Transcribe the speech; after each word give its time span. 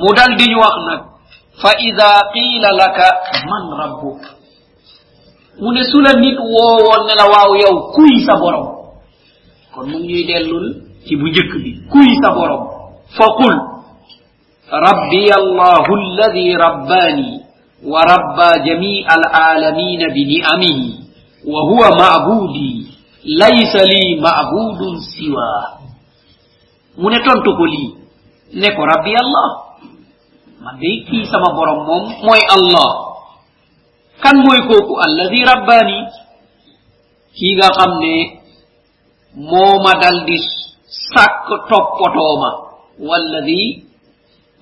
mu 0.00 0.08
dal 0.16 0.32
di 0.38 0.44
ñu 0.50 0.58
wax 0.60 0.74
nag 0.88 1.00
fa 1.62 1.70
ida 1.88 2.10
qila 2.32 2.68
laka 2.80 3.06
man 3.48 3.64
rabbuk 3.80 4.20
mu 5.60 5.72
ne 5.72 5.82
su 5.90 6.00
la 6.04 6.12
nit 6.20 6.36
woowoon 6.38 7.02
ne 7.08 7.14
la 7.20 7.24
waaw 7.32 7.50
yow 7.62 7.76
kuy 7.94 8.12
sa 8.26 8.34
borom 8.40 8.66
kon 9.74 9.86
mu 9.90 9.98
ñuy 10.04 10.24
dellul 10.28 10.66
ci 11.06 11.16
bu 11.16 11.26
njëkk 11.28 11.52
bi 11.62 11.70
kuy 11.92 12.08
sa 12.22 12.30
borom 12.36 12.64
fa 13.16 13.24
qul 13.38 13.54
rabbi 14.70 15.30
allahu 15.32 15.90
alladi 16.00 16.46
rabbani 16.56 17.30
wa 17.84 18.00
rabba 18.02 18.48
jamii 18.66 19.04
alalamina 19.08 20.06
bi 20.14 20.22
ni'amihi 20.26 20.88
wa 21.46 21.60
huwa 21.70 21.88
ma'budi 22.00 22.86
laysa 23.38 23.84
li 23.86 24.18
ma'budun 24.20 24.96
siwa 25.00 25.48
mu 26.98 27.08
ne 27.10 27.18
tontu 27.24 27.50
ko 27.56 27.64
lii 27.64 27.90
ne 28.60 28.68
ko 28.76 28.82
rabbi 28.84 29.12
allah 29.16 29.48
man 30.66 30.82
day 30.82 31.06
kii 31.06 31.22
sama 31.30 31.54
borom 31.54 31.86
moom 31.86 32.04
mooy 32.26 32.42
allah 32.56 32.90
kan 34.18 34.34
mooy 34.42 34.58
kooku 34.66 34.94
alladi 35.06 35.40
rabbani 35.46 35.98
kii 37.38 37.54
nga 37.54 37.68
xam 37.78 37.92
ne 38.02 38.14
mooma 39.50 39.92
dal 40.02 40.18
di 40.26 40.36
sàkk 41.14 41.46
toppatooma 41.70 42.50
walladi 43.08 43.62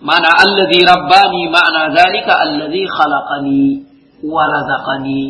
maana 0.05 0.29
alladi 0.45 0.79
rabbani 0.93 1.43
maana 1.57 1.83
dalika 1.97 2.33
alladi 2.45 2.83
xalaqani 2.97 3.63
wa 4.35 4.43
razaqani 4.53 5.21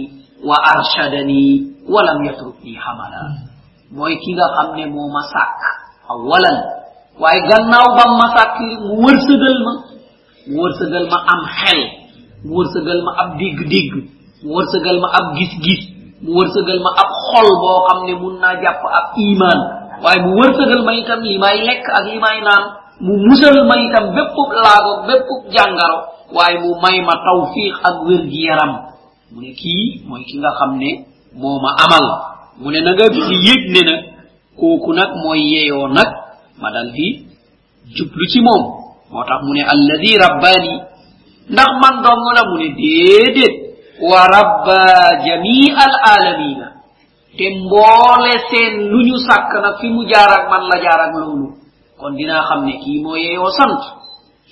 wa 0.49 0.57
arshadani 0.75 1.45
wa 1.87 2.03
lam 2.03 2.19
yatrukni 2.27 2.75
hamala 2.85 3.23
mooy 3.95 4.19
ki 4.23 4.31
nga 4.35 4.47
xam 4.59 4.69
ne 4.77 4.85
mooma 4.91 5.23
sàkk 5.35 5.61
awalan 6.11 6.59
waaye 7.23 7.41
gannaaw 7.51 7.87
bam 7.97 8.11
ma 8.19 8.27
sàkk 8.37 8.59
mu 8.83 8.93
wërsëgal 9.07 9.57
ma 9.67 9.73
mu 10.49 10.57
wërsëgal 10.63 11.05
ma 11.13 11.19
am 11.33 11.41
xel 11.59 11.81
mu 12.45 12.53
wërsëgal 12.59 13.01
ma 13.07 13.13
ab 13.23 13.29
digg-digg 13.39 13.91
mu 14.45 14.51
wërsëgal 14.57 14.99
ma 15.05 15.09
ab 15.19 15.27
gis-gis 15.37 15.83
mu 16.25 16.31
wërsëgal 16.39 16.79
ma 16.85 16.91
ab 17.03 17.11
xol 17.27 17.49
boo 17.63 17.79
xam 17.89 17.99
ne 18.07 18.15
mun 18.21 18.35
naa 18.43 18.55
jàpp 18.63 18.83
ab 18.99 19.07
iman 19.29 19.59
waaye 20.03 20.21
mu 20.25 20.33
wërsëgal 20.41 20.83
ma 20.87 20.93
itam 21.01 21.21
li 21.27 21.39
may 21.39 21.57
lekk 21.69 21.85
ak 21.99 22.05
li 22.11 22.19
may 22.25 22.39
naan 22.47 22.65
mu 23.01 23.13
musal 23.27 23.57
ma 23.69 23.75
itam 23.87 24.05
béppub 24.15 24.49
laago 24.65 24.93
béppub 25.09 25.41
jàngaro 25.55 25.99
waaye 26.37 26.57
mu 26.63 26.71
may 26.85 27.01
ma 27.07 27.15
tawfiq 27.27 27.75
ak 27.89 27.97
wér 28.07 28.23
gi 28.31 28.43
yaram 28.49 28.73
mu 29.33 29.41
ne 29.41 29.51
kii 29.61 30.05
mooy 30.09 30.23
ki 30.29 30.39
nga 30.39 30.51
xam 30.59 30.73
ne 30.79 30.91
moo 31.35 31.59
ma 31.59 31.71
amal. 31.85 32.07
Mu 32.61 32.71
ne 32.71 32.79
na 32.87 32.93
nga 32.95 33.07
di 33.11 33.19
yëg 33.19 33.63
ne 33.75 33.81
nag 33.89 34.01
kooku 34.59 34.93
nag 34.95 35.11
mooy 35.23 35.41
yeyoo 35.53 35.89
nag 35.91 36.11
ma 36.63 36.71
dal 36.71 36.89
di 36.95 37.27
jublu 37.97 38.25
ci 38.31 38.39
moom 38.41 38.63
moo 39.11 39.25
tax 39.29 39.41
mu 39.47 39.53
ne 39.55 39.63
alladi 39.73 40.13
rabbani. 40.19 40.75
Ndax 41.51 41.71
man 41.83 41.95
dong 42.03 42.25
la 42.37 42.43
mu 42.49 42.57
ne 42.59 42.69
déedéet 42.79 43.55
wa 44.01 44.21
rabba 44.27 44.81
jamii 45.25 45.71
al 45.85 45.93
alamina 46.15 46.67
te 47.37 47.45
mboole 47.51 48.33
seen 48.51 48.89
lu 48.91 48.99
ñu 49.09 49.17
sàkk 49.27 49.53
nag 49.63 49.77
fi 49.81 49.89
mu 49.91 50.03
jaar 50.09 50.31
ak 50.39 50.45
man 50.51 50.63
la 50.71 50.77
jaar 50.83 51.01
ak 51.07 51.13
loolu 51.21 51.49
kon 52.01 52.13
dinaa 52.17 52.43
xam 52.49 52.65
ne 52.65 52.73
kii 52.83 53.03
moo 53.03 53.17
yeyoo 53.17 53.51
sant 53.59 53.81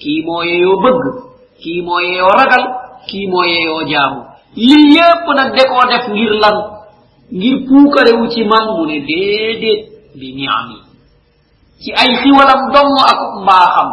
kii 0.00 0.22
moo 0.26 0.42
yeyoo 0.42 0.76
bëgg 0.84 1.04
kii 1.62 1.80
moo 1.82 2.00
yeyoo 2.00 2.28
ragal 2.38 2.64
kii 3.08 3.26
moo 3.32 3.44
yeyoo 3.44 3.82
jaamu 3.90 4.20
lii 4.56 4.94
yépp 4.96 5.26
nag 5.36 5.48
de 5.56 5.62
koo 5.70 5.84
def 5.90 6.04
ngir 6.12 6.32
lan 6.42 6.56
ngir 7.32 7.56
puukarewu 7.68 8.28
ci 8.32 8.44
man 8.44 8.64
mu 8.76 8.84
ne 8.86 8.98
déedéet 9.08 9.80
bi 10.18 10.34
niami 10.36 10.76
ci 11.82 11.90
ay 12.02 12.10
xiwalam 12.20 12.60
dong 12.74 12.94
ak 13.12 13.20
mbaaxam 13.42 13.88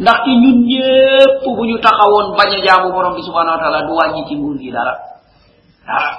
ndaxte 0.00 0.30
ñun 0.42 0.58
ñépp 0.66 1.44
bu 1.44 1.62
ñu 1.66 1.78
taxawoon 1.78 2.36
bañ 2.38 2.50
a 2.56 2.60
jaamu 2.66 2.92
borom 2.92 3.14
bi 3.14 3.22
subhanahu 3.22 3.56
wa 3.56 3.60
taala. 3.62 3.82
Du 3.86 3.92
wàññi 3.94 4.22
ci 4.28 4.34
nguur 4.36 4.56
gi 4.58 4.70
dara 4.70 4.94
dara 5.86 6.10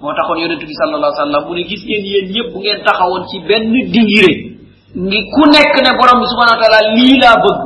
moo 0.00 0.12
taxoon 0.14 0.38
yonente 0.40 0.66
bi 0.66 0.74
sallallahu 0.74 1.12
alayhi 1.12 1.20
wa 1.20 1.24
sallam 1.26 1.42
mu 1.48 1.54
ne 1.54 1.62
gis 1.68 1.82
ngeen 1.84 2.04
yéen 2.10 2.26
ñëpp 2.34 2.52
bu 2.52 2.58
ngeen 2.60 2.82
taxawoon 2.84 3.22
ci 3.28 3.38
benn 3.46 3.70
dingire. 3.92 4.32
Ngi 4.96 5.18
ku 5.34 5.42
nekk 5.54 5.74
ne 5.84 5.90
borom 5.98 6.18
bi 6.22 6.26
subhanahu 6.32 6.56
wa 6.58 6.62
taala 6.62 6.80
lii 6.96 7.18
laa 7.22 7.36
bëgg 7.44 7.60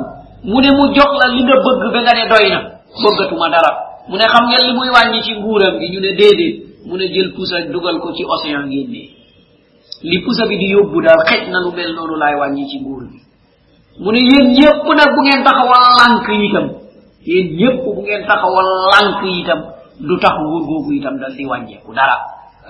mu 0.45 0.61
ne 0.61 0.71
mu 0.77 0.85
jox 0.95 1.11
la 1.21 1.27
li 1.33 1.43
nga 1.45 1.57
bëgg 1.65 1.83
ba 1.93 2.01
nga 2.05 2.13
ne 2.19 2.25
doy 2.29 2.47
na 2.53 2.61
bëggatuma 3.03 3.49
dara 3.49 3.71
mu 4.09 4.17
ne 4.21 4.25
xam 4.29 4.45
ngeen 4.49 4.63
li 4.69 4.73
muy 4.77 4.89
wàññi 4.93 5.23
ci 5.23 5.33
nguuram 5.41 5.79
bi 5.79 5.89
ñu 5.89 6.01
ne 6.01 6.13
déedéet 6.13 6.55
mu 6.85 6.97
ne 6.99 7.07
jël 7.09 7.33
pusa 7.33 7.63
dugal 7.73 7.99
ko 8.01 8.13
ci 8.13 8.25
océan 8.29 8.69
génnee 8.69 9.09
li 10.03 10.19
pusa 10.25 10.45
bi 10.47 10.59
di 10.59 10.67
yóbbu 10.77 11.01
daal 11.01 11.25
xej 11.25 11.49
na 11.49 11.61
lu 11.65 11.73
mel 11.73 11.95
noonu 11.95 12.17
laay 12.21 12.35
wàññi 12.37 12.69
ci 12.69 12.81
nguur 12.81 13.05
bi 13.09 13.19
mu 13.99 14.11
ne 14.13 14.19
yéen 14.21 14.47
ñëpp 14.59 14.85
nag 14.99 15.11
bu 15.15 15.21
ngeen 15.23 15.43
taxawal 15.45 15.85
lànk 15.99 16.27
itam 16.47 16.67
yéen 17.27 17.47
ñëpp 17.59 17.77
bu 17.85 18.01
ngeen 18.03 18.23
taxawal 18.27 18.69
lànk 18.93 19.23
itam 19.41 19.61
du 20.01 20.15
tax 20.19 20.35
nguur 20.43 20.63
googu 20.69 20.91
itam 20.99 21.15
dal 21.21 21.33
di 21.37 21.45
wàññeeku 21.47 21.93
dara. 21.95 22.17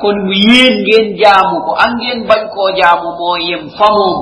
Kon 0.00 0.16
mu 0.26 0.32
yéen 0.34 0.74
ngeen 0.84 1.16
jaamu 1.16 1.56
ko 1.64 1.72
ak 1.84 1.90
ngeen 2.00 2.26
bañ 2.28 2.42
koo 2.54 2.68
jaamu 2.76 3.08
moo 3.18 3.36
yem 3.40 3.70
fa 3.78 3.86
moom. 3.96 4.16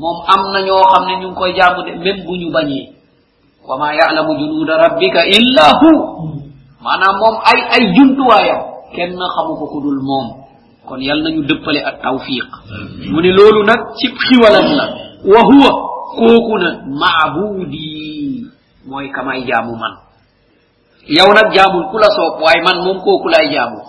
Moom 0.00 0.18
am 0.32 0.42
na 0.52 0.60
ñoo 0.62 0.82
xam 0.92 1.04
ne 1.08 1.14
ñu 1.20 1.28
ngi 1.30 1.34
koy 1.38 1.52
jaamu 1.58 1.82
de 1.82 1.92
même 2.04 2.22
bu 2.26 2.36
ñu 2.38 2.50
bañee. 2.52 2.92
Wa 3.68 3.76
ma 3.78 3.94
yalamu 3.94 4.38
junuuda 4.38 4.76
rabbika 4.78 5.26
illa 5.26 5.66
hu. 5.80 5.90
Maanaam 6.82 7.16
moom 7.20 7.36
ay 7.50 7.60
ay 7.74 7.82
jumtuwaayam 7.94 8.60
kenn 8.94 9.18
xamu 9.34 9.52
ko 9.58 9.66
ku 9.72 9.78
dul 9.82 9.98
moom. 10.08 10.26
Kon 10.86 11.00
yal 11.02 11.18
nañu 11.22 11.42
dëppale 11.42 11.80
ak 11.84 12.02
tawfiq 12.02 12.46
mu 13.10 13.18
ne 13.20 13.30
loolu 13.34 13.64
nag 13.66 13.80
cib 13.98 14.14
xiwalam 14.14 14.68
la. 14.78 14.84
Wa 15.26 15.40
huwa 15.50 15.70
kooku 16.16 16.58
na 16.58 16.68
mabudi. 17.00 18.46
Mooy 18.86 19.08
kamay 19.10 19.42
jaamu 19.48 19.76
man. 19.76 19.94
Yow 21.06 21.32
nag 21.34 21.52
jaamul 21.54 21.84
ku 21.90 21.98
la 21.98 22.08
soob 22.16 22.42
waaye 22.42 22.62
man 22.62 22.84
moom 22.84 22.98
kooku 23.00 23.28
laay 23.28 23.48
jaamu. 23.54 23.80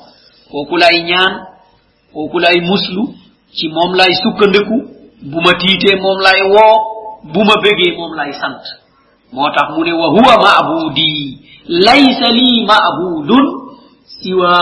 Kooku 0.52 0.78
laay 0.78 1.04
ñaan 1.04 1.34
kooku 2.14 2.40
laay 2.40 2.60
muslu 2.62 3.04
ci 3.56 3.68
moom 3.70 3.96
laay 3.96 4.14
sukkandiku 4.24 4.78
bu 5.32 5.38
ma 5.42 5.54
tiitee 5.60 5.96
moom 6.02 6.20
laay 6.20 6.42
woo 6.54 6.76
bu 7.34 7.40
ma 7.44 7.56
bégee 7.64 7.96
moom 7.98 8.14
laay 8.16 8.34
sant. 8.34 8.64
Moo 9.34 9.50
tax 9.56 9.70
mu 9.76 9.84
ne 9.86 9.94
wa 9.94 10.08
huwa 10.08 10.34
mabudi 10.44 11.40
laysa 11.68 12.32
lii 12.32 12.66
mabudun 12.66 13.46
siwa. 14.06 14.60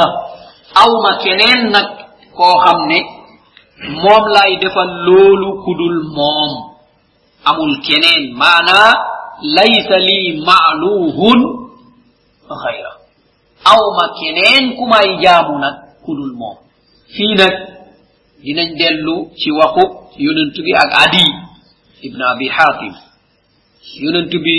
Awma 0.75 1.11
keneen 1.23 1.71
nag 1.73 1.87
koo 2.37 2.53
xam 2.65 2.87
ne 2.87 2.99
moom 4.01 4.23
laay 4.35 4.57
defal 4.61 4.89
loolu 5.05 5.63
kudul 5.65 5.97
moom. 6.15 6.69
Amul 7.49 7.73
keneen 7.87 8.23
maanaa 8.41 8.91
laysa 9.57 9.95
lii 10.07 10.27
maaluhun 10.49 11.39
xayra 12.63 12.91
awma 13.73 14.05
keneen 14.19 14.63
ku 14.77 14.83
may 14.91 15.07
jaamu 15.23 15.53
nag 15.63 15.75
kudul 16.05 16.33
moom 16.39 16.57
fii 17.15 17.33
nag 17.41 17.53
dinañ 18.43 18.69
dellu 18.79 19.15
ci 19.39 19.49
waxu 19.59 19.83
yonent 20.25 20.55
bi 20.65 20.71
ak 20.83 20.91
adi 21.05 21.25
ibn 22.07 22.19
abi 22.31 22.47
hatim. 22.47 22.93
Yonent 24.03 24.31
bi 24.43 24.55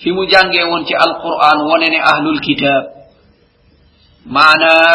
fi 0.00 0.08
mu 0.12 0.22
jàngee 0.30 0.64
woon 0.70 0.84
ci 0.86 0.94
alquran 0.94 1.58
wone 1.68 1.88
ne 1.90 1.98
ahlul 2.10 2.40
kitab. 2.46 2.84
Maanaa 4.34 4.94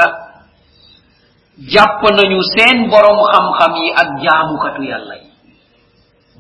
jàpp 1.73 2.01
nañu 2.17 2.39
seen 2.55 2.77
borom 2.91 3.19
xam-xam 3.31 3.73
yi 3.81 3.88
ak 4.01 4.09
jaamukatu 4.23 4.81
yàlla 4.91 5.15
yi 5.21 5.28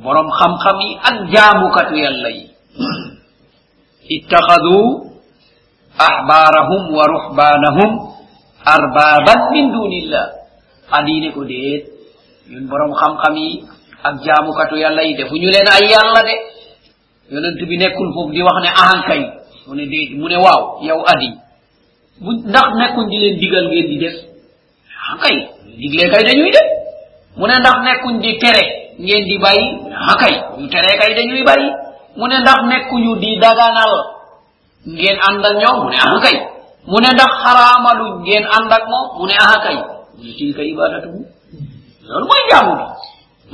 borom 0.03 0.27
xam-xam 0.39 0.77
yi 0.79 0.89
ak 1.09 1.15
jaamukatu 1.33 1.95
yàlla 1.95 2.29
yi. 2.37 2.45
Ittaxadu 4.09 4.77
ahbaarahum 5.99 6.81
wa 6.97 7.03
ruhbanahum 7.13 7.89
arbaaban 8.65 9.39
min 9.53 9.65
dunillah 9.75 10.27
adine 10.91 11.29
ko 11.35 11.43
déet 11.45 11.83
ñun 12.49 12.65
borom 12.71 12.93
xam-xam 12.95 13.35
yi 13.35 13.63
ak 14.03 14.15
jaamukatu 14.25 14.75
yàlla 14.79 15.03
yi 15.03 15.13
defuñu 15.19 15.49
leen 15.51 15.67
ay 15.67 15.83
yàlla 15.91 16.21
de. 16.27 16.35
Yonent 17.31 17.59
bi 17.69 17.77
nekkul 17.77 18.09
foofu 18.13 18.31
di 18.33 18.41
wax 18.41 18.57
ne 18.63 18.69
ahankay 18.81 19.21
mu 19.67 19.75
ne 19.75 19.85
déet 19.85 20.09
mu 20.17 20.27
ne 20.29 20.37
waaw 20.37 20.81
yow 20.81 21.03
adi. 21.05 21.29
Bu 22.23 22.31
ndax 22.49 22.67
nekkuñ 22.79 23.05
di 23.11 23.17
leen 23.19 23.35
digal 23.39 23.65
ngeen 23.69 23.87
di 23.91 23.97
def? 23.99 24.15
Ahankay 25.03 25.35
diglee 25.77 26.09
kay 26.11 26.23
dañuy 26.27 26.49
def. 26.55 26.67
Mu 27.37 27.45
ne 27.47 27.55
ndax 27.61 27.77
nekkuñ 27.85 28.15
di 28.23 28.31
tere 28.41 28.65
ngeen 28.99 29.23
di 29.29 29.35
bàyyi? 29.43 29.65
Akay 30.11 30.33
ñu 30.59 30.67
teree 30.71 30.95
kay 30.99 31.11
dañuy 31.17 31.43
bàyyi. 31.49 31.69
Mu 32.17 32.27
ne 32.27 32.37
ndax 32.43 32.59
nekkuñu 32.69 33.15
di 33.21 33.39
daganal? 33.39 33.93
Ngeen 34.87 35.17
ànd 35.27 35.45
ak 35.45 35.55
ñoom? 35.61 35.77
Mu 35.83 35.89
ne 35.89 35.97
akay 36.15 36.35
mu 36.89 36.97
ne 37.03 37.09
ndax 37.15 37.31
xaraamalu? 37.43 38.05
Ngeen 38.23 38.43
ànd 38.55 38.71
ak 38.77 38.83
moom? 38.91 39.05
Mu 39.17 39.25
ne 39.29 39.35
akay 39.55 39.75
mu 40.15 40.23
ne 40.23 40.31
tilka 40.37 40.61
ibadatu 40.63 41.09
loolu 42.09 42.25
mooy 42.29 42.43
jaamu 42.51 42.73
bi. 42.79 42.85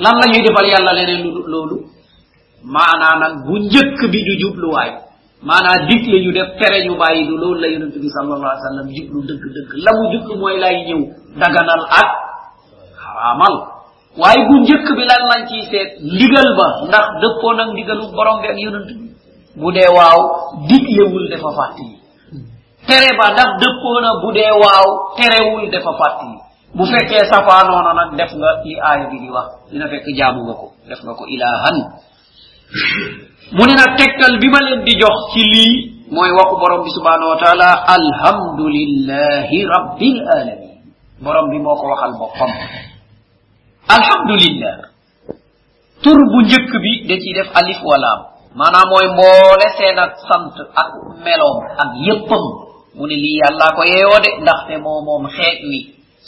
Lan 0.03 0.15
la 0.19 0.25
ñuy 0.31 0.41
defal 0.45 0.67
yàlla 0.73 0.91
leneen 0.97 1.21
lu 1.23 1.41
loolu? 1.53 1.77
Maanaa 2.63 3.15
nag 3.21 3.33
bu 3.45 3.53
njëkk 3.59 3.99
bi 4.11 4.19
ñu 4.25 4.33
jubluwaay. 4.41 4.91
Maanaa 5.43 5.85
digle 5.87 6.17
ñu 6.23 6.31
def 6.33 6.49
tere 6.59 6.79
ñu 6.87 6.95
bàyyi 6.97 7.27
du 7.27 7.37
loolu 7.37 7.59
la 7.61 7.67
yonente 7.67 7.99
bi 7.99 8.09
sallallahu 8.09 8.49
alayhi 8.49 8.63
wa 8.65 8.69
sallam 8.69 8.87
jublu 8.95 9.19
dëgg 9.29 9.43
dëgg 9.55 9.71
la 9.85 9.91
mu 9.97 10.03
jublu 10.13 10.33
mooy 10.41 10.57
lay 10.59 10.75
ñëw 10.87 11.01
daganal 11.39 11.81
ak 12.01 12.09
xaraamal. 13.01 13.74
Waaye 14.21 14.41
bu 14.47 14.53
njëkk 14.63 14.87
bi 14.97 15.03
lan 15.09 15.21
lañ 15.31 15.41
ciy 15.49 15.61
seet? 15.71 15.89
Ndigal 16.13 16.49
ba. 16.59 16.67
Ndax 16.87 17.05
dëppoo 17.21 17.53
nag 17.57 17.69
ndigalu 17.73 18.03
borom 18.15 18.41
bi 18.41 18.47
ak 18.47 18.57
yonent 18.63 18.87
bi. 18.87 19.05
Bu 19.59 19.67
dee 19.75 19.89
waaw 19.97 20.19
diglewul 20.67 21.25
dafa 21.31 21.49
fàttali 21.57 21.95
tere 22.87 23.09
ba 23.19 23.25
ndax 23.33 23.49
dëppoona 23.61 24.09
bu 24.21 24.29
dee 24.37 24.51
waaw 24.63 24.87
terewul 25.17 25.65
dafa 25.71 25.91
fàttali 25.99 26.37
bu 26.75 26.83
fekkee 26.91 27.23
safaanoona 27.31 27.91
nag 27.99 28.09
def 28.19 28.31
nga 28.39 28.49
li 28.63 28.73
aaya 28.79 29.05
bi 29.11 29.17
di 29.23 29.29
wax. 29.35 29.47
Dina 29.71 29.87
fekk 29.91 30.07
jaamu 30.17 30.43
nga 30.45 30.53
ko. 30.59 30.67
Def 30.87 30.99
nga 31.03 31.13
ko 31.15 31.23
ilahan 31.27 31.77
mu 33.55 33.63
ne 33.67 33.73
nag 33.77 33.91
tegtal 33.99 34.33
bi 34.41 34.47
ma 34.49 34.59
leen 34.65 34.81
di 34.83 34.93
jox 34.99 35.15
ci 35.33 35.41
lii 35.53 35.73
mooy 36.11 36.31
waxu 36.37 36.55
borom 36.61 36.81
bi 36.83 36.89
subhanahu 36.97 37.29
wa 37.33 37.37
taala 37.43 37.69
alhamdulillahi 37.97 39.57
rabbil 39.69 40.17
alamin 40.37 40.81
borom 41.23 41.45
bi 41.51 41.57
moo 41.63 41.75
ko 41.79 41.85
waxal 41.93 42.13
boppam 42.19 42.51
alhamdulillah. 43.87 44.75
Tur 46.03 46.17
bu 46.31 46.37
njëkk 46.45 46.71
bi 46.83 46.91
da 47.09 47.15
ciy 47.21 47.33
def 47.33 47.49
alif 47.59 47.79
walaam 47.83 48.19
maanaam 48.55 48.87
mooy 48.91 49.07
mboole 49.13 49.67
seen 49.77 49.97
ak 49.99 50.13
sant 50.27 50.55
ak 50.75 50.89
meloom 51.25 51.57
ak 51.83 51.89
yéppam. 52.07 52.45
Mu 52.95 53.03
ne 53.07 53.15
lii 53.15 53.39
yàllaa 53.43 53.75
ko 53.75 53.81
yeeyoo 53.83 54.19
de 54.23 54.29
ndaxte 54.41 54.77
moo 54.83 55.01
moom 55.07 55.27
xeet 55.35 55.59
wi. 55.69 55.79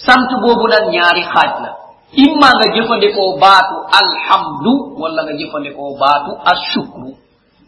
Sant 0.06 0.30
boobu 0.42 0.68
nag 0.68 0.86
ñaari 0.94 1.24
xaaj 1.34 1.52
la. 1.64 1.72
Imma 2.24 2.50
nga 2.56 2.68
jëfandikoo 2.76 3.38
baatu 3.40 3.76
alhamdu 4.02 4.74
wala 5.00 5.24
nga 5.24 5.34
jëfandikoo 5.40 5.98
baatu 6.02 6.32
ashukru. 6.52 7.10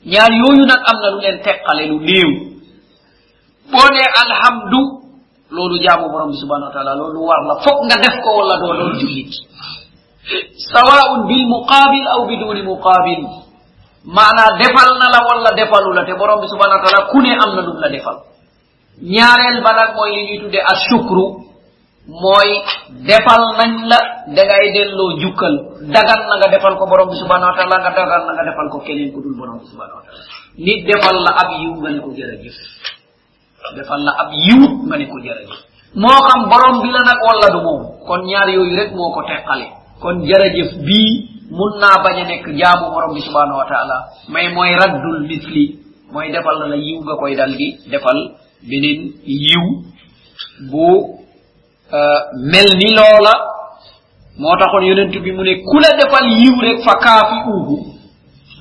Ñaar 0.06 0.32
yooyu 0.42 0.64
nag 0.66 0.82
am 0.90 0.98
na 1.02 1.08
lu 1.14 1.20
leen 1.24 1.40
teqale 1.44 1.84
lu 1.92 1.98
néew. 2.00 2.30
Boo 3.72 3.88
nee 3.94 4.10
alhamdu 4.24 4.80
loolu 5.52 5.76
jaamu 5.84 6.10
borom 6.12 6.32
bi 6.32 6.38
subhanau 6.42 6.68
wa 6.70 6.74
taala 6.76 6.96
loolu 6.96 7.20
war 7.28 7.42
la. 7.48 7.56
Foog 7.64 7.80
nga 7.88 7.96
def 8.04 8.16
ko 8.24 8.30
wala 8.40 8.56
doo 8.60 8.74
doon 8.80 8.94
jullit. 9.00 9.32
sawa'un 10.74 11.28
bil 11.28 11.46
muqabil 11.48 12.06
aw 12.16 12.20
biduni 12.30 12.62
muqabil. 12.64 13.22
Mana 14.06 14.56
defal 14.58 14.90
na 14.96 15.06
nala 15.12 15.20
walla 15.28 15.52
defalula 15.54 16.06
te 16.08 16.14
borom 16.16 16.40
bi 16.42 16.48
subhanau 16.48 16.80
wa 16.80 16.84
taala 16.86 17.02
kune 17.12 17.32
am 17.36 17.52
na 17.56 17.62
lum 17.62 17.78
la 17.84 17.90
defal. 17.90 18.18
Ñaareel 19.02 19.60
ba 19.64 19.72
nag 19.76 19.96
mooy 19.96 20.12
li 20.16 20.22
ñuy 20.28 20.40
tudde 20.44 20.60
a 20.60 20.74
sukru 20.88 21.26
mooy 22.08 22.50
defal 23.06 23.44
nañ 23.60 23.72
la 23.92 24.00
dangay 24.36 24.66
delloo 24.74 25.20
jukkal. 25.20 25.56
Dagan 25.94 26.22
na 26.30 26.36
nga 26.40 26.48
defal 26.52 26.76
ko 26.80 26.86
borom 26.88 27.10
bi 27.12 27.18
subhanau 27.20 27.50
wa 27.52 27.56
taala 27.60 27.76
nga 27.84 27.92
dagan 27.96 28.24
na 28.28 28.32
nga 28.34 28.44
defal 28.50 28.68
ko 28.72 28.78
keneen 28.88 29.12
ku 29.14 29.20
dul 29.22 29.36
borom 29.36 29.60
bi 29.60 29.66
subhanau 29.68 30.00
wa 30.00 30.04
taala 30.08 30.24
nit 30.60 30.80
defal 30.88 31.16
la 31.24 31.32
ab 31.42 31.50
yiw 31.60 31.74
nga 31.80 31.90
ne 31.92 32.00
ko 32.04 32.10
jërëjëf. 32.16 32.58
Defal 33.76 34.02
la 34.04 34.12
ab 34.24 34.30
yiw 34.32 34.62
nga 34.88 34.96
ne 34.98 35.06
ko 35.12 35.18
jërëjëf. 35.24 35.60
Moo 36.00 36.20
xam 36.28 36.42
borom 36.52 36.76
bi 36.84 36.90
la 36.92 37.02
nag 37.04 37.20
wala 37.24 37.48
du 37.54 37.60
moom. 37.68 37.82
Kon 38.08 38.22
ñaar 38.26 38.48
yooyu 38.50 38.76
rek 38.80 38.92
moo 38.96 39.12
ko 39.12 39.22
teqale. 39.28 39.79
kon 40.02 40.24
jërëjëf 40.28 40.72
bii 40.86 41.12
mun 41.52 41.80
naa 41.82 41.98
bañ 42.04 42.16
a 42.22 42.24
nekk 42.28 42.46
jaamu 42.60 42.92
borom 42.94 43.14
bi 43.14 43.22
subhanahu 43.22 43.58
wa 43.62 43.66
taala. 43.72 43.98
Mais 44.30 44.50
mooy 44.54 44.72
raddul 44.76 45.28
misli 45.28 45.80
mooy 46.12 46.32
defal 46.32 46.58
la 46.70 46.76
yiw 46.76 47.00
nga 47.04 47.16
koy 47.20 47.36
dal 47.36 47.52
di 47.58 47.68
defal 47.92 48.20
beneen 48.70 49.00
yiw 49.26 49.64
bu 50.72 50.86
euh, 51.98 52.20
mel 52.52 52.70
ni 52.78 52.90
loola. 52.98 53.34
Moo 54.40 54.56
taxoon 54.60 54.86
yonent 54.88 55.12
bi 55.24 55.32
mu 55.32 55.44
ne 55.44 55.54
ku 55.64 55.78
la 55.84 55.90
defal 56.00 56.26
yiw 56.42 56.56
rek 56.62 56.80
fa 56.86 56.94
kaafi 57.04 57.38
uuhu 57.50 57.78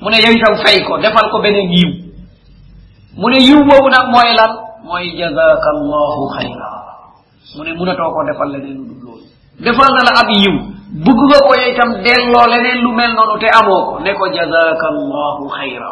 mu 0.02 0.08
ne 0.10 0.16
yow 0.24 0.32
itam 0.32 0.56
fay 0.64 0.78
ko 0.86 0.98
defal 0.98 1.30
ko 1.30 1.38
beneen 1.40 1.70
yiw. 1.70 1.90
Mu 3.16 3.28
ne 3.30 3.38
yiw 3.48 3.60
boobu 3.68 3.88
nag 3.90 4.06
mooy 4.14 4.30
lan? 4.38 4.52
Mooy 4.84 5.06
jazaka 5.18 5.68
allahu 5.76 6.22
xayra 6.36 6.70
mu 7.56 7.62
ne 7.64 7.72
munatoo 7.78 8.10
ko 8.14 8.20
defal 8.26 8.48
leneen 8.52 8.76
lu 8.78 8.84
dul 8.90 8.98
loolu. 9.04 9.24
Defal 9.60 9.90
na 9.94 10.02
la 10.08 10.12
ab 10.22 10.30
yiw. 10.30 10.77
bugg 10.88 11.20
nga 11.28 11.38
ko 11.46 11.52
itam 11.68 11.90
delloo 12.04 12.46
leneen 12.48 12.80
lu 12.84 12.92
mel 12.96 13.12
noonu 13.14 13.36
te 13.40 13.48
amoo 13.52 13.82
ko. 13.88 13.94
Ne 14.04 14.12
ko 14.14 14.24
jazaka 14.32 14.86
allahu 14.94 15.44
xayra 15.58 15.90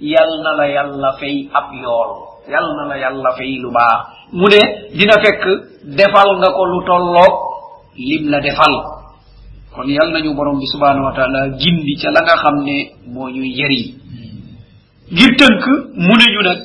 yal 0.00 0.30
na 0.44 0.50
la 0.58 0.66
yàlla 0.68 1.10
fay 1.20 1.48
ab 1.52 1.72
yool. 1.72 2.10
Yal 2.48 2.66
na 2.76 2.82
la 2.90 2.96
yàlla 2.98 3.30
fay 3.38 3.56
lu 3.62 3.70
baax. 3.72 4.00
Mu 4.32 4.46
ne 4.52 4.60
dina 4.96 5.16
fekk 5.24 5.44
defal 5.96 6.28
nga 6.40 6.48
ko 6.52 6.62
lu 6.64 6.78
tolloog 6.84 7.34
lim 7.96 8.28
la 8.30 8.40
defal. 8.40 8.74
Kon 9.74 9.88
yal 9.88 10.12
nañu 10.12 10.34
borom 10.34 10.58
bi 10.60 10.66
subhanahu 10.72 11.04
wa 11.08 11.14
taala 11.16 11.48
gindi 11.58 11.94
ca 12.02 12.10
la 12.10 12.20
nga 12.22 12.36
xam 12.42 12.56
ne 12.64 12.76
moo 13.12 13.28
ñuy 13.28 13.50
yëriñ 13.58 13.86
ngir 15.12 15.32
tënk 15.36 15.64
mu 16.04 16.14
ne 16.20 16.26
ñu 16.32 16.42
nag 16.48 16.60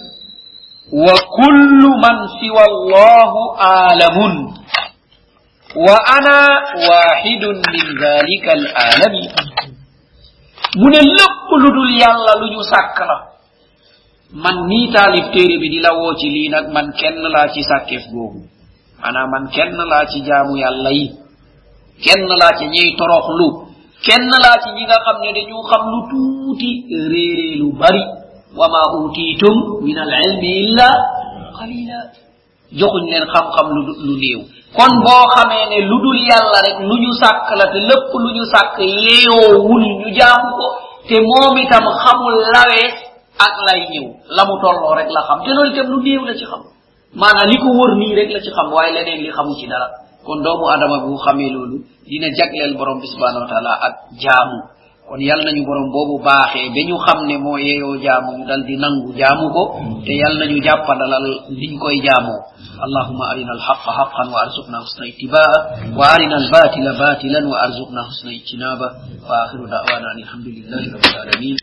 wa 0.92 1.14
kullu 1.38 1.90
man 2.04 2.18
siwa 2.40 2.64
allahu 2.72 3.42
aalamun. 3.60 4.36
wa 5.76 5.96
ana 6.18 6.38
wahidun 6.90 7.62
min 7.62 7.86
dalika 8.02 8.52
al 8.58 8.66
alamin 8.74 9.30
mu 10.80 10.88
ne 10.90 11.00
lépp 11.02 11.48
lu 11.62 11.70
dul 11.76 11.92
yàlla 12.02 12.34
lu 12.42 12.48
ñu 12.54 12.62
sàkk 12.72 12.98
la. 13.10 13.18
Man 14.34 14.58
nii 14.70 14.92
taalif 14.94 15.26
téere 15.34 15.58
bi 15.62 15.70
di 15.74 15.80
la 15.82 15.90
woo 15.98 16.14
ci 16.20 16.30
lii 16.30 16.50
nag 16.54 16.66
man 16.74 16.94
kenn 17.00 17.18
laa 17.34 17.48
ci 17.54 17.62
sàkkeef 17.70 18.04
googu. 18.14 18.46
Maanaam 19.02 19.30
man 19.34 19.46
kenn 19.56 19.74
laa 19.92 20.06
ci 20.06 20.22
jaamu 20.22 20.54
yàlla 20.58 20.92
yi. 20.94 21.08
Kenn 22.04 22.28
laa 22.42 22.54
ci 22.58 22.66
ñiy 22.74 22.94
toroxlu. 22.98 23.48
Kenn 24.06 24.30
laa 24.44 24.58
ci 24.64 24.70
ñi 24.78 24.84
nga 24.86 24.98
xam 25.06 25.18
ne 25.24 25.30
dañu 25.38 25.58
xam 25.70 25.82
lu 25.92 26.00
tuuti 26.10 26.72
réeree 27.12 27.56
lu 27.62 27.74
bari. 27.80 28.04
Wa 28.58 28.66
ma 28.74 28.82
utiitum 29.02 29.58
min 29.86 29.98
al 29.98 30.12
ilmi 30.26 30.52
illa 30.64 30.90
qalila 31.58 31.98
joxuñ 32.80 33.06
leen 33.12 33.26
xam-xam 33.34 33.68
lu 33.76 33.82
lu 34.06 34.14
néew. 34.22 34.42
Kon 34.78 34.94
boo 35.06 35.26
xamee 35.36 35.66
ne 35.72 35.78
lu 35.90 35.98
dul 36.04 36.20
yàlla 36.30 36.60
rek 36.68 36.78
lu 36.90 36.96
sàkk 37.22 37.48
la 37.60 37.66
te 37.74 37.80
lépp 37.90 38.12
lu 38.24 38.30
ñu 38.38 38.44
sàkk 38.54 38.76
yeeyoowul 38.80 39.84
ñu 40.00 40.08
jaamu 40.18 40.50
ko 40.60 40.66
te 41.08 41.16
moom 41.30 41.56
itam 41.64 41.86
xamul 42.04 42.36
lawees 42.54 42.96
ak 43.46 43.54
lay 43.68 43.82
ñëw. 43.92 44.06
La 44.36 44.44
mu 44.46 44.56
tolloo 44.62 44.94
rek 45.00 45.10
la 45.16 45.22
xam. 45.28 45.40
Te 45.46 45.52
loolu 45.56 45.72
itam 45.74 45.88
lu 45.92 45.98
néew 46.06 46.24
la 46.28 46.34
ci 46.40 46.46
xam. 46.52 46.62
Maanaam 47.20 47.50
li 47.50 47.58
wër 47.58 47.92
rek 48.20 48.30
la 48.36 48.40
ci 48.46 48.50
xam 48.56 48.68
waaye 48.76 48.92
leneen 48.94 49.20
li 49.26 49.32
xamu 49.32 49.54
ci 49.60 49.66
dara. 49.72 49.88
Kon 50.26 50.40
doomu 50.44 50.66
adama 50.74 50.98
bu 51.06 51.18
xamee 51.26 51.50
loolu 51.56 51.78
dina 52.08 52.28
jagleel 52.38 52.74
borom 52.78 53.00
subhanahu 53.02 53.44
wa 53.46 53.50
taala 53.52 53.72
ak 53.88 53.94
jaamu. 54.22 54.58
Kon 55.10 55.20
yal 55.30 55.42
nañu 55.46 55.66
borom 55.66 55.88
boobu 55.94 56.16
baaxee 56.26 56.70
ba 56.76 56.82
ñu 56.90 56.96
xam 57.06 57.20
jaamu 58.06 58.32
dal 58.50 58.62
di 58.68 58.76
nangu 58.78 59.10
jaamu 59.18 59.46
ko. 59.56 59.64
Te 60.06 60.14
yal 60.22 60.34
nañu 60.38 60.62
jàppandalal 60.62 61.26
liñ 61.60 61.74
koy 61.82 61.98
jaamoo 62.06 62.40
اللهم 62.86 63.22
أرنا 63.22 63.54
الحق 63.58 63.86
حقا 63.90 64.24
وأرزقنا 64.34 64.78
حسن 64.86 65.02
اتباعه 65.12 65.60
وأرنا 65.98 66.38
الباطل 66.44 66.86
باطلا 67.00 67.40
وأرزقنا 67.52 68.02
حسن 68.10 68.28
اجتنابه. 68.38 68.90
وآخر 69.30 69.60
دعوانا 69.76 70.10
الحمد 70.24 70.48
لله 70.48 70.84
رب 70.96 71.06
العالمين. 71.06 71.58